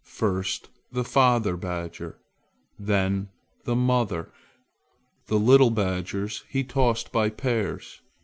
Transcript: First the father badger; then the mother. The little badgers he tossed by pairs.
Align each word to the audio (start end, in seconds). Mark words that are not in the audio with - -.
First 0.15 0.71
the 0.91 1.03
father 1.03 1.55
badger; 1.55 2.17
then 2.79 3.29
the 3.65 3.75
mother. 3.75 4.31
The 5.27 5.37
little 5.37 5.69
badgers 5.69 6.43
he 6.49 6.63
tossed 6.63 7.11
by 7.11 7.29
pairs. 7.29 8.01